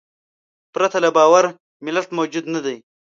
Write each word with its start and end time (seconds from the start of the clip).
پرته 0.73 0.97
له 1.05 1.09
باور 1.17 1.45
ملت 1.85 2.07
موجود 2.17 2.45
نهدی. 2.53 2.77